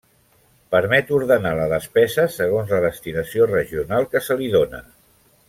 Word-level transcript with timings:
Permet 0.75 1.11
ordenar 1.17 1.51
la 1.59 1.67
despesa 1.73 2.25
segons 2.37 2.73
la 2.77 2.81
destinació 2.87 3.49
regional 3.53 4.09
que 4.15 4.23
se 4.31 4.41
li 4.43 4.51
dóna. 4.57 4.83